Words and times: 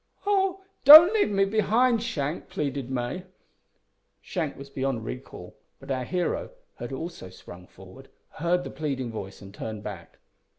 "Oh! 0.25 0.63
don't 0.83 1.13
leave 1.13 1.29
me 1.29 1.45
behind, 1.45 2.01
Shank," 2.01 2.49
pleaded 2.49 2.89
May. 2.89 3.23
Shank 4.19 4.57
was 4.57 4.67
beyond 4.71 5.05
recall, 5.05 5.55
but 5.79 5.91
our 5.91 6.05
hero, 6.05 6.49
who 6.79 6.85
had 6.85 6.91
also 6.91 7.29
sprung 7.29 7.67
forward, 7.67 8.09
heard 8.31 8.63
the 8.63 8.71
pleading 8.71 9.11
voice 9.11 9.43
and 9.43 9.53
turned 9.53 9.83
back. 9.83 10.17